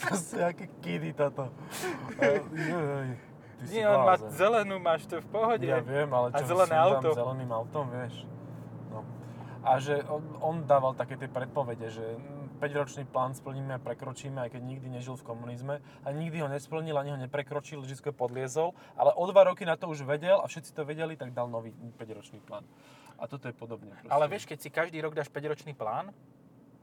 [0.00, 1.52] to sú jaké kidy toto.
[2.16, 3.08] Uh, joj,
[3.58, 5.66] ty si Nie, on má zelenú, máš to v pohode.
[5.66, 7.08] Ja viem, ale A čo zelené sundám auto.
[7.12, 8.14] zeleným autom, vieš.
[8.88, 9.04] No.
[9.60, 12.04] A že on, on dával také tie predpovede, že
[12.58, 15.78] 5-ročný plán splníme a prekročíme, aj keď nikdy nežil v komunizme.
[16.02, 18.74] A nikdy ho nesplnil, ani ho neprekročil, vždy podliezol.
[18.98, 21.70] Ale o dva roky na to už vedel a všetci to vedeli, tak dal nový
[21.96, 22.66] 5-ročný plán.
[23.18, 23.94] A toto je podobne.
[23.94, 24.10] Proste.
[24.10, 26.10] Ale vieš, keď si každý rok dáš 5-ročný plán,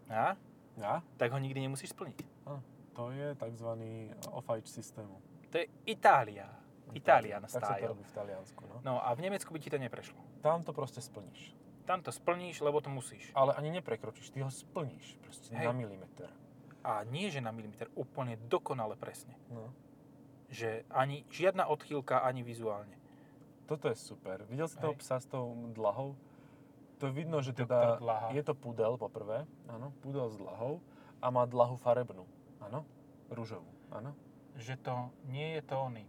[0.08, 0.40] a,
[0.80, 1.04] Ja?
[1.20, 2.20] tak ho nikdy nemusíš splniť.
[2.48, 2.60] A,
[2.96, 3.70] to je tzv.
[4.32, 5.20] off-age systému.
[5.52, 6.48] To je Itália.
[6.94, 8.76] Italian Tak sa to robí v Taliansku, no.
[8.86, 10.22] No a v Nemecku by ti to neprešlo.
[10.46, 11.65] Tam to proste splníš.
[11.86, 13.30] Tam to splníš, lebo to musíš.
[13.38, 15.22] Ale ani neprekročíš, ty ho splníš.
[15.22, 15.70] Proste Hej.
[15.70, 16.30] na milimeter.
[16.86, 19.38] A nie, že na milimeter, úplne dokonale presne.
[19.50, 19.74] No.
[20.50, 22.98] Že ani žiadna odchýlka, ani vizuálne.
[23.66, 24.46] Toto je super.
[24.46, 25.02] Videl si toho Hej.
[25.02, 26.14] psa s tou dlahou?
[27.02, 28.00] To vidno, že teda
[28.32, 30.80] je to pudel poprvé, áno, pudel s dlahou
[31.20, 32.24] a má dlahu farebnú,
[32.64, 32.88] áno,
[33.28, 34.16] rúžovú, áno.
[34.56, 34.94] Že to
[35.28, 36.08] nie je to oný.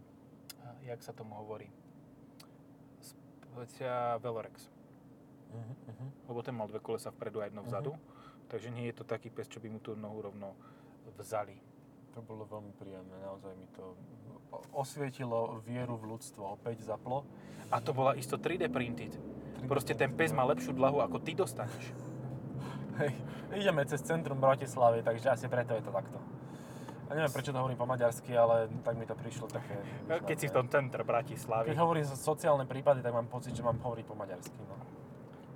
[0.87, 1.67] Jak sa tomu hovorí?
[3.03, 4.71] Specia Velorex.
[5.53, 6.09] Uh-huh, uh-huh.
[6.31, 7.95] Lebo ten mal dve kolesa vpredu a jedno vzadu.
[8.47, 10.55] Takže nie je to taký pes, čo by mu tú nohu rovno
[11.19, 11.55] vzali.
[12.15, 13.93] To bolo veľmi príjemné, naozaj mi to
[14.73, 17.27] osvietilo vieru v ľudstvo, opäť zaplo.
[17.69, 19.13] A to bola isto 3D printed.
[19.67, 21.91] Proste ten pes má lepšiu dlahu, ako ty dostaneš.
[23.03, 23.13] Hej,
[23.53, 26.17] ideme cez centrum Bratislavy, takže asi preto je to takto.
[27.07, 29.79] A neviem, prečo to hovorím po maďarsky, ale tak mi to prišlo také...
[30.27, 31.71] Keď si v tom centre Bratislavy.
[31.71, 34.59] Keď hovorím so- sociálne prípady, tak mám pocit, že mám hovoriť po maďarsky.
[34.67, 34.75] No.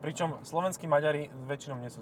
[0.02, 2.02] Pričom slovenskí Maďari väčšinou nie sú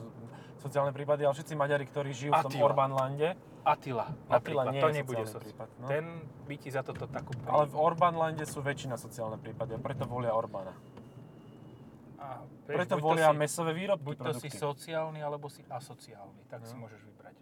[0.58, 2.52] sociálne prípady, ale všetci Maďari, ktorí žijú v tom.
[2.62, 5.42] Orbánlande, Attila napríklad, nie to je nebude sociálny soc.
[5.44, 5.88] prípad, no.
[5.88, 6.06] Ten
[6.44, 7.36] by ti za toto takú...
[7.46, 10.72] ale v Orbánlande sú väčšina sociálne prípady a preto volia Orbána.
[12.18, 14.58] A, vieš, Preto volia si- mesové výrobky, Buď to si produkty.
[14.58, 16.42] sociálny, alebo si asociálny.
[16.48, 16.84] Tak si No.
[16.84, 17.36] môžeš vybrať.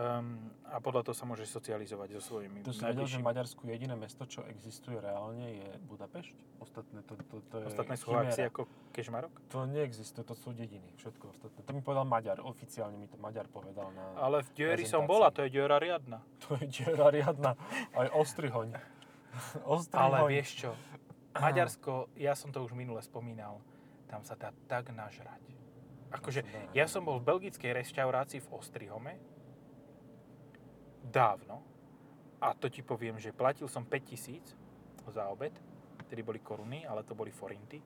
[0.00, 3.26] Um, a podľa toho sa môžeš socializovať so svojimi Tu si vedel, že v.
[3.26, 6.36] Maďarsku jediné mesto, čo existuje reálne, je Budapešť?
[6.56, 8.64] Ostatné, to, to, to je Ostatné sú akcie ako
[8.96, 9.34] Kešmarok?
[9.52, 11.60] To neexistuje, to sú dediny, všetko ostatné.
[11.68, 14.16] To mi povedal Maďar, oficiálne mi to Maďar povedal na...
[14.16, 16.24] Ale v Dieri som bola, to je diera riadna.
[16.48, 17.52] To je diera riadna,
[17.92, 18.72] aj ostrihoň.
[19.76, 20.00] ostrihoň.
[20.00, 20.70] Ale vieš čo,
[21.36, 23.60] Maďarsko, ja som to už minule spomínal,
[24.08, 25.44] tam sa dá tak nažrať.
[26.10, 29.14] Akože, ja som bol v belgickej reštaurácii v Ostrihome
[31.04, 31.62] dávno
[32.40, 34.56] a to ti poviem, že platil som 5000
[35.10, 35.52] za obed,
[36.08, 37.82] tedy boli koruny, ale to boli forinty.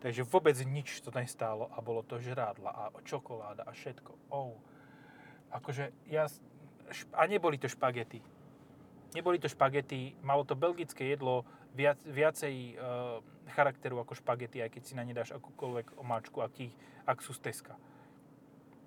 [0.00, 4.12] Takže vôbec nič to nestálo a bolo to žrádla a čokoláda a všetko.
[4.30, 4.54] Oh.
[5.50, 6.28] Akože ja...
[7.16, 8.22] A neboli to špagety.
[9.16, 11.42] Neboli to špagety, malo to belgické jedlo
[11.74, 12.74] viac, viacej e,
[13.56, 16.70] charakteru ako špagety, aj keď si na ne dáš akúkoľvek omáčku, ak, ti,
[17.08, 17.74] ak sú z Teska.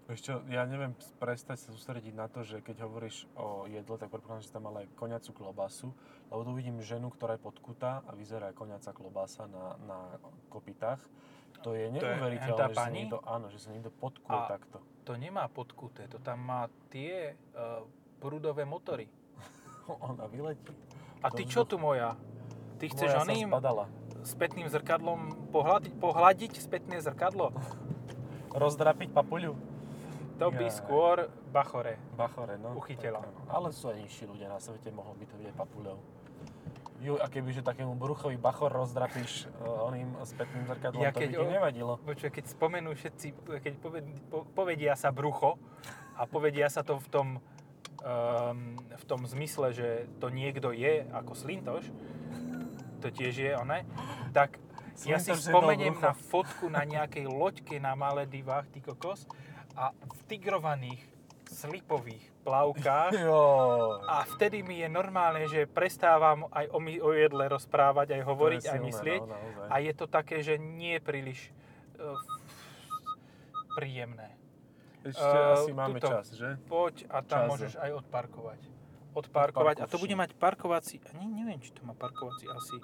[0.10, 4.42] Čo, ja neviem prestať sa sústrediť na to, že keď hovoríš o jedle, tak predpokladám,
[4.42, 5.94] že tam aj koniacu klobasu,
[6.34, 10.00] lebo tu vidím ženu, ktorá je podkutá a vyzerá koniaca klobasa na, na
[10.50, 10.98] kopitách.
[11.62, 14.82] To je neuveriteľné, hentá že sa niekto, áno, že sa niekto podkuje A- takto.
[15.06, 17.64] To nemá podkuté, to tam má tie e,
[18.18, 19.06] prúdové motory.
[20.10, 20.74] Ona vyletí.
[21.22, 22.18] A ty čo tu moja?
[22.82, 23.50] Ty chceš Moja oným
[24.24, 27.54] spätným zrkadlom pohľadiť, pohľadiť spätné zrkadlo?
[28.64, 29.69] Rozdrapiť papuľu?
[30.40, 32.00] To by skôr bachore.
[32.16, 32.72] Bachore, no.
[32.80, 33.20] Uchytila.
[33.20, 33.40] Tak áno.
[33.52, 35.98] Ale sú aj nižší ľudia na svete, mohol by to byť aj papuľou.
[37.00, 41.30] Ju, a kebyže takému bruchovi bachor rozdrapíš uh, oným spätným zrkadlom, Ja to by keď
[41.32, 41.94] ti nevadilo.
[42.04, 43.28] Počuj, keď spomenú všetci,
[43.64, 45.56] keď poved, po, povedia sa brucho
[46.20, 47.28] a povedia sa to v tom,
[48.04, 51.88] um, v tom zmysle, že to niekto je ako Slintoš,
[53.00, 53.88] to tiež je one,
[54.36, 54.60] tak
[55.08, 59.24] ja si Slintoš spomeniem na fotku na nejakej loďke na Maledivách, ty kokos,
[59.76, 61.02] a v tigrovaných
[61.50, 63.42] slipových plavkách Jo.
[64.06, 68.64] a vtedy mi je normálne, že prestávam aj o, my, o jedle rozprávať, aj hovoriť,
[68.64, 69.22] aj silné, myslieť.
[69.26, 69.68] No, naozaj.
[69.68, 71.50] A je to také, že nie príliš
[71.98, 72.14] uh,
[73.76, 74.36] príjemné.
[75.00, 76.12] Ešte Eh, asi máme tuto.
[76.12, 76.50] čas, že?
[76.68, 77.50] Poď a tam Čas.
[77.50, 78.62] môžeš aj odparkovať.
[79.10, 79.76] Odparkovať.
[79.82, 81.00] A to bude mať parkovací...
[81.16, 82.78] Ne, neviem, či to má parkovací asi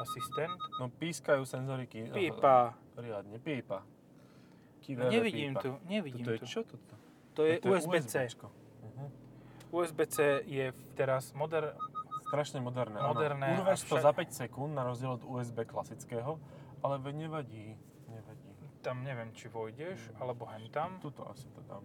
[0.00, 0.56] asistent.
[0.80, 2.08] No pískajú senzoriky.
[2.10, 2.74] Pípa.
[2.96, 3.84] Riadne, pípa.
[4.90, 6.46] No, Kivele nevidím tu, nevidím Toto je tu.
[6.46, 6.94] čo toto?
[7.34, 8.14] To je Toto USB-C.
[8.18, 8.46] USBčko.
[8.82, 9.04] Mhm.
[9.70, 10.66] USB-C je
[10.98, 11.78] teraz moder...
[12.30, 13.02] Strašne moderné.
[13.02, 13.58] Moderné.
[13.58, 16.38] Urveš a to však- za 5 sekúnd na rozdiel od USB klasického,
[16.82, 17.74] ale nevadí.
[18.06, 18.50] Nevadí.
[18.86, 21.02] Tam neviem, či vojdeš, alebo hen tam.
[21.02, 21.82] Tuto asi to dám.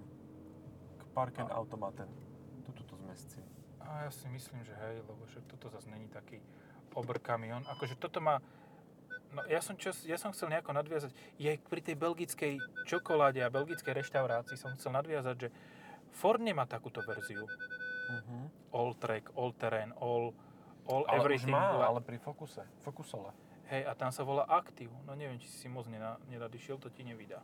[0.97, 2.07] K Parken Automaten.
[2.61, 3.43] Tuto to zmestím.
[3.81, 6.41] A ja si myslím, že hej, lebo že toto zase není taký
[6.95, 7.65] obr kamión.
[7.67, 8.39] Akože toto má...
[9.35, 12.53] No ja som, čo, ja som chcel nejako nadviazať, je pri tej belgickej
[12.87, 15.49] čokoláde a belgickej reštaurácii som chcel nadviazať, že
[16.15, 17.43] Ford nemá takúto verziu.
[17.43, 18.47] Uh-huh.
[18.71, 20.31] All track, all terrain, all,
[20.87, 21.51] all Ale everything.
[21.51, 22.63] už má, ale pri Focuse.
[22.79, 23.35] Focusole.
[23.67, 24.93] Hej, a tam sa volá Active.
[25.03, 27.43] No neviem, či si moc nena- nenadišiel, to ti nevydá.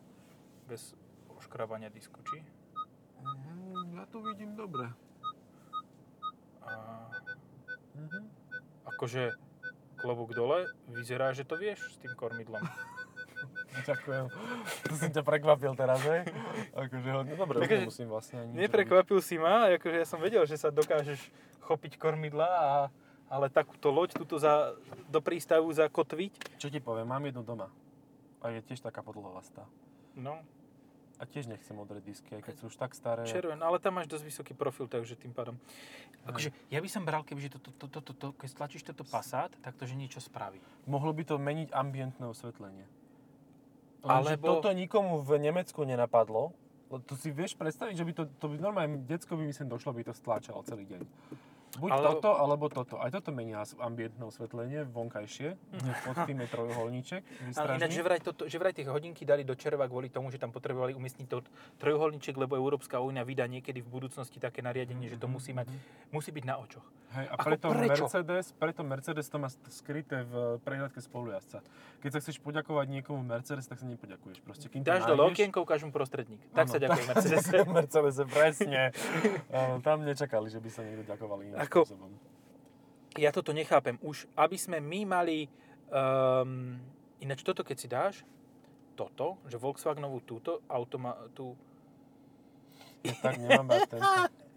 [0.69, 0.95] Bez
[1.35, 2.39] oškrabania disku, či?
[3.19, 3.99] Uh-huh.
[3.99, 4.87] Ja to vidím dobre.
[6.61, 6.71] A
[7.91, 8.23] Uh-huh.
[8.87, 9.35] akože
[10.01, 12.61] klobúk dole, vyzerá, že to vieš s tým kormidlom.
[13.87, 14.25] Ďakujem.
[14.89, 16.27] To som ťa prekvapil teraz, hej?
[16.75, 20.59] Akože, no dobre, Takže nemusím vlastne ani Neprekvapil si ma, akože ja som vedel, že
[20.59, 21.31] sa dokážeš
[21.63, 22.71] chopiť kormidla, a,
[23.31, 24.75] ale takúto loď tuto za,
[25.07, 26.33] do prístavu zakotviť.
[26.35, 26.59] robiť.
[26.59, 27.71] Čo ti poviem, mám jednu doma.
[28.43, 29.63] A je tiež taká podlhovastá.
[30.17, 30.43] No,
[31.21, 33.21] A tiež nechcem modré disky, keď sú už tak staré.
[33.29, 35.53] červen, ale tam máš dosť vysoký profil, takže tým pádom.
[36.25, 39.77] Akože, ja by som bral, kebyže to, to, to, to, keď stlačíš toto Passat, tak
[39.77, 40.57] to, že niečo spraví.
[40.89, 42.89] Mohlo by to meniť ambientné osvetlenie.
[44.01, 46.57] Lenže Alebo- toto nikomu v Nemecku nenapadlo.
[46.89, 49.93] To si vieš predstaviť, že by to, to by normálne decko by mi sem došlo,
[49.93, 51.05] by to stláčalo celý deň.
[51.73, 52.95] Buď Ale- toto, alebo toto.
[52.97, 55.55] Aj toto menia ambientné osvetlenie, vonkajšie.
[55.55, 57.21] Hneď pod tým je trojuholníček
[57.53, 60.35] Ale ináč, že vraj, toto, že vraj tie hodinky dali do červa kvôli tomu, že
[60.35, 61.39] tam potrebovali umiestniť to
[61.77, 65.71] trojuholníček, lebo Európska únia vydá niekedy v budúcnosti také nariadenie, že to musí mať,
[66.09, 66.83] musí byť na očoch.
[67.11, 68.03] Hej, a Ako preto prečo?
[68.03, 71.59] Mercedes, preto Mercedes to má skryté v prehľadke spolujazca.
[71.99, 74.39] Keď sa chceš poďakovať niekomu Mercedes, tak sa nepoďakuješ.
[74.39, 76.39] Proste, kým Dáš nájdeš- okienko, ukáž mu prostredník.
[76.51, 77.43] Tak Áno, sa ďakuje Mercedes.
[77.45, 78.81] ďakujem Mercedese, presne.
[79.81, 81.85] Tam nečakali, že by sa niekto ďakoval iným Ako-.
[83.19, 83.99] Ja toto nechápem.
[84.01, 85.45] Už, aby sme my mali...
[85.91, 86.79] Um,
[87.19, 88.15] ináč toto, keď si dáš,
[88.95, 91.53] toto, že Volkswagenovú túto, auto má tú...
[93.03, 94.05] Ja tak nemám rád tento.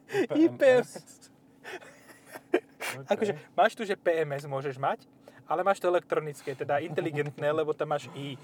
[0.44, 0.90] IPMS.
[2.94, 3.10] Okay.
[3.10, 5.08] Akože máš tu, že PMS môžeš mať,
[5.50, 8.38] ale máš to elektronické, teda inteligentné, lebo tam máš i...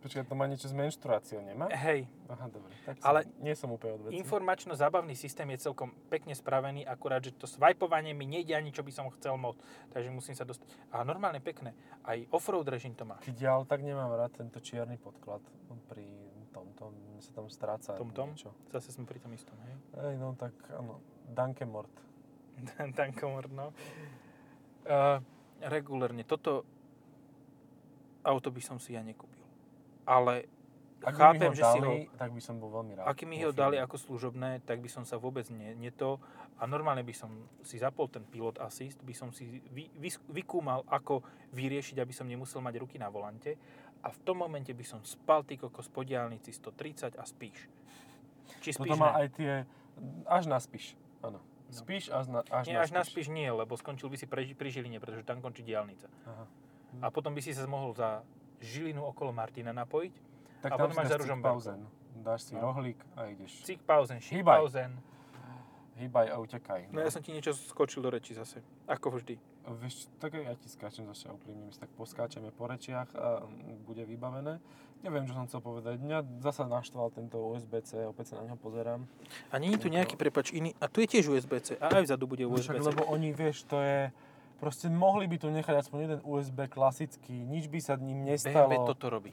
[0.00, 1.68] Počkaj, to má niečo s menštruáciou, nemá?
[1.68, 2.72] Hej, Aha, dobre.
[2.88, 4.16] Tak Ale som, nie som úplne odvecný.
[4.16, 8.92] informačno-zábavný systém je celkom pekne spravený, akurát, že to swipovanie mi nejde ani, čo by
[8.96, 9.60] som chcel mod,
[9.92, 10.72] takže musím sa dostať.
[10.96, 11.76] A normálne pekné.
[12.00, 13.20] Aj offroad režim to má.
[13.20, 15.44] Keď ja tak nemám rád tento čierny podklad
[15.92, 16.08] pri
[16.50, 18.32] tomto, mne sa tam stráca Tomtom?
[18.32, 18.50] niečo.
[18.72, 19.74] Zase sme pri tom istom, hej?
[20.00, 20.98] Ej, no tak áno,
[21.30, 21.92] Danke Mort.
[22.96, 23.70] Tankomor, no.
[24.84, 25.20] Uh,
[25.60, 26.64] regulérne, toto
[28.24, 29.29] auto by som si ja nekúpil.
[30.10, 30.50] Ale
[31.00, 31.92] Ak chápem, že dali, si ho...
[32.18, 33.06] tak by som bol veľmi rád.
[33.08, 36.18] Ak mi ho dali ako služobné, tak by som sa vôbec ne, ne to...
[36.60, 40.84] A normálne by som si zapol ten pilot assist, by som si vy, vy, vykúmal,
[40.92, 41.24] ako
[41.56, 43.56] vyriešiť, aby som nemusel mať ruky na volante.
[44.04, 47.64] A v tom momente by som spal ty kokos po diálnici 130 a spíš.
[48.60, 49.24] Či spíš Toto má ne?
[49.24, 49.52] aj tie,
[50.28, 51.40] až na spíš, áno.
[51.40, 51.48] No.
[51.70, 54.42] Spíš až na, až Nie, na až na spíš nie, lebo skončil by si pre,
[54.42, 56.10] pri Žiline, pretože tam končí diálnica.
[56.26, 56.44] Aha.
[56.98, 58.26] A potom by si sa mohol za
[58.60, 60.14] Žilinu okolo Martina napojiť.
[60.60, 61.58] Tak A tam potom si máš za Ružomberkom.
[61.58, 61.80] Cik-pausen.
[62.16, 62.60] Dáš si No.
[62.62, 63.64] rohlík a ideš.
[63.64, 64.56] Cik pauzen, šik Hýbaj.
[64.58, 64.90] pauzen.
[65.96, 66.88] Hýbaj a utekaj.
[66.88, 68.60] No ja som ti niečo skočil do reči zase.
[68.86, 69.36] Ako vždy.
[69.70, 73.44] Vieš, tak ja ti skáčem zase úprimne, my si tak poskáčeme po rečiach a
[73.82, 74.56] bude vybavené.
[75.00, 75.96] Neviem, čo som chcel povedať.
[75.96, 79.04] Mňa zasa naštval tento USB-C, opäť sa na ňo pozerám.
[79.48, 80.72] A nie je tu nejaký prepač iný.
[80.76, 81.76] A tu je tiež USB-C.
[81.78, 82.84] A aj vzadu bude No však, USB-C.
[82.86, 84.12] lebo oni, vieš, to je...
[84.60, 88.68] Proste mohli by tu nechať aspoň jeden USB klasický, nič by sa ním nestalo.
[88.68, 89.32] BMW toto robí.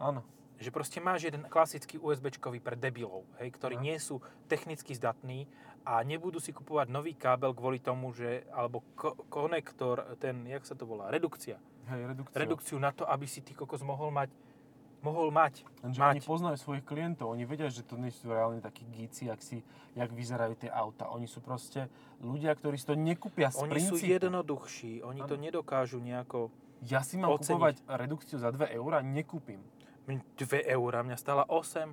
[0.00, 0.24] Áno.
[0.56, 5.44] Že proste máš jeden klasický USBčkový pre debilov, hej, ktorí nie sú technicky zdatní
[5.84, 10.72] a nebudú si kupovať nový kábel kvôli tomu, že, alebo ko- konektor, ten, jak sa
[10.72, 11.60] to volá, redukcia.
[11.90, 12.38] Hej, redukcia.
[12.40, 14.32] Redukciu na to, aby si ty kokos mohol mať,
[15.04, 16.10] mohol mať, Lenže mať.
[16.10, 19.60] oni poznajú svojich klientov, oni vedia, že to nie sú reálne takí gíci, jak, si,
[19.92, 21.12] jak vyzerajú tie auta.
[21.12, 21.86] Oni sú proste
[22.18, 24.16] ľudia, ktorí si to nekúpia z Oni sú princípu.
[24.16, 25.44] jednoduchší, oni to Áno.
[25.44, 26.48] nedokážu nejako...
[26.80, 27.48] Ja si mám oceniť.
[27.48, 29.60] kupovať redukciu za 2 eurá, nekúpim.
[30.08, 30.16] 2
[30.66, 31.92] eurá, mňa stála 8,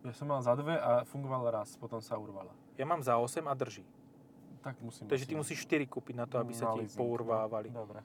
[0.00, 2.54] Ja som mal za 2 a fungovala raz, potom sa urvala.
[2.78, 3.84] ja mám za 8 a drží.
[4.58, 5.06] Tak musím...
[5.06, 7.68] Takže ty musíš 4 kúpiť na to, aby sa na ti leasing, pourvávali.
[7.70, 7.82] No.
[7.82, 8.02] Dobre.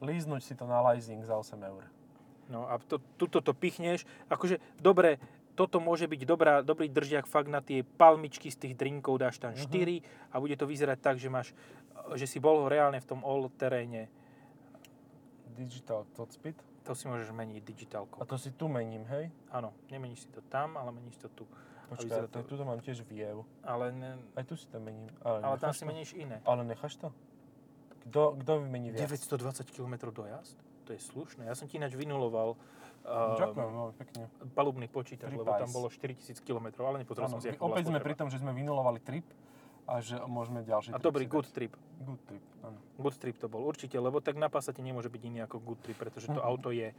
[0.00, 1.84] Líznuť si to na leasing za 8 eur.
[2.46, 4.02] No a to, tuto to pichneš.
[4.26, 5.16] Akože, dobre,
[5.54, 9.54] toto môže byť dobrá, dobrý držiak fakt na tie palmičky z tých drinkov, dáš tam
[9.54, 9.60] Mhm.
[9.60, 9.96] 4
[10.28, 11.54] a bude to vyzerať tak, že máš,
[12.12, 14.10] že si bol reálne v tom all teréne.
[15.54, 16.58] Digital speed.
[16.84, 18.20] To si môžeš meniť digitálkou.
[18.20, 19.32] A to si tu mením, hej?
[19.48, 21.44] Áno, nemeníš si to tam, ale meníš to tu.
[21.88, 22.42] Počkaj, to...
[22.42, 23.46] to- tu mám tiež viev.
[23.62, 25.08] Ale, ne, Aj tu si to mením.
[25.22, 25.88] Ale, ale tam si to?
[25.88, 26.44] meníš iné.
[26.44, 27.08] Ale necháš to?
[28.04, 29.08] Kto, kto vymení viac?
[29.08, 30.60] 920 km dojazd?
[30.84, 31.44] To je slušné.
[31.44, 34.22] Ja som ti ináč vynuloval uh, Ďakujem veľmi pekne.
[34.52, 37.98] palubný počítač, Trip lebo tam bolo 4000 km, ale nepozrel som si, ako opäť sme
[37.98, 39.24] pri tom, že sme vynulovali trip
[39.84, 41.52] a že môžeme ďalší A trip dobrý good dať.
[41.52, 41.72] trip.
[41.98, 42.78] Good trip, áno.
[42.96, 45.96] Good trip to bol, určite, lebo tak na Passate nemôže byť iný ako good trip,
[45.98, 46.44] pretože to Mhm.
[46.46, 46.92] auto je,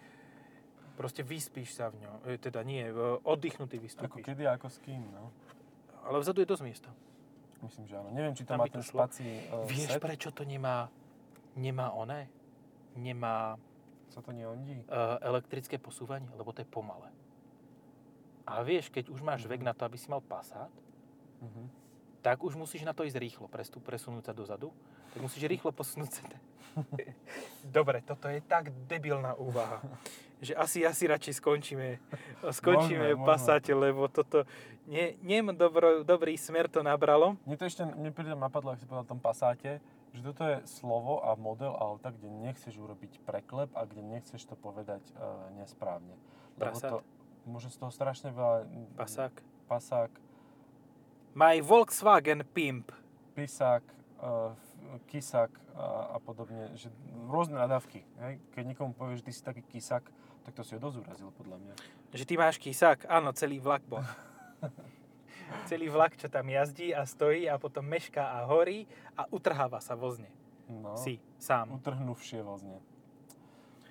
[0.93, 4.23] proste vyspíš sa v ňom, e, teda nie, e, oddychnutý Ako vystúpiš.
[4.23, 5.29] kedy a ako s kým, no.
[6.03, 6.89] Ale vzadu je dosť miesta.
[7.59, 8.09] Myslím, že áno.
[8.09, 9.01] Neviem, či to Tam má ten šlo.
[9.03, 9.99] spací uh, Vieš, set.
[9.99, 10.85] prečo to nemá,
[11.55, 12.29] nemá oné?
[12.93, 13.57] Nemá
[14.15, 14.79] Sa to neondí?
[14.87, 17.11] uh, elektrické posúvanie, lebo to je pomalé.
[18.47, 19.49] A vieš, keď už máš Mhm.
[19.51, 20.71] vek na to, aby si mal Passat,
[21.43, 21.67] Mhm.
[22.21, 24.71] tak už musíš na to ísť rýchlo, prestup, presunúť sa dozadu.
[25.13, 26.23] Tak musíš rýchlo posunúť sa.
[27.65, 29.79] Dobre, toto je tak debilná úvaha,
[30.39, 31.99] že asi, asi radšej skončíme,
[32.59, 34.43] skončíme v Passate, lebo toto
[34.85, 37.35] nie, nie dobro, dobrý smer to nabralo.
[37.43, 39.79] Mne to ešte, mne príde napadlo, ak si povedal o tom Passáte,
[40.15, 44.55] že toto je slovo a model auta, kde nechceš urobiť preklep a kde nechceš to
[44.55, 45.13] povedať e,
[45.59, 46.15] nesprávne.
[46.55, 46.87] Passat?
[46.87, 46.97] to,
[47.43, 48.63] môže z toho strašne veľa...
[48.95, 49.35] Pasák.
[49.65, 50.11] Pasák,
[51.35, 52.93] My Volkswagen Pimp.
[53.35, 53.83] pisák,
[54.23, 54.55] uh,
[55.11, 56.87] kisák a, a podobne, že
[57.27, 58.07] rôzne nadávky.
[58.23, 58.39] Hej?
[58.55, 60.05] Keď niekomu povieš, že ty si taký kisák,
[60.47, 61.73] tak to si ho dosť urazil, podľa mňa.
[62.15, 63.09] Že ty máš kysák?
[63.11, 63.99] Áno, celý vlak bol.
[65.65, 69.93] celý vlak, čo tam jazdí a stojí a potom mešká a horí a utrháva sa
[69.93, 70.29] vozne.
[70.65, 71.71] No, Si, sám.
[71.73, 72.81] utrhnuvšie vozne.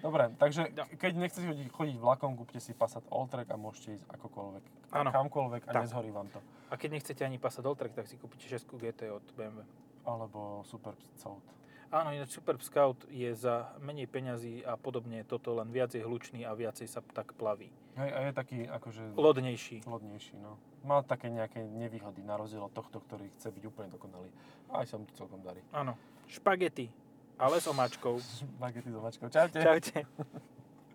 [0.01, 0.85] Dobre, takže No.
[0.85, 5.09] ke- keď nechcete chodiť, chodiť vlakom, kúpte si Passat Alltrack a môžete ísť akokoľvek, Áno.
[5.11, 5.83] kamkoľvek a Tak.
[5.83, 6.41] nezhorí vám to.
[6.69, 9.65] A keď nechcete ani Passat Alltrack, tak si kúpite 6 GT od BMW.
[10.05, 11.41] Alebo Super Scout.
[11.95, 16.51] Áno, ináč Super Scout je za menej peňazí a podobne toto len viacej hlučný a
[16.51, 17.71] viacej sa tak plaví.
[17.95, 19.87] Hej, a je taký akože Lodnejší.
[19.87, 20.59] lodnejší, no.
[20.83, 24.27] Má také nejaké nevýhody na rozdiel od tohto, ktorý chce byť úplne dokonalý.
[24.75, 25.63] Aj sa mu to celkom darí.
[25.71, 25.95] Áno.
[26.27, 26.91] Špagety,
[27.39, 28.19] ale s omáčkou.
[28.63, 29.31] Bagety s omáčkou.
[29.31, 29.63] Čaute.
[29.63, 30.03] Čaute.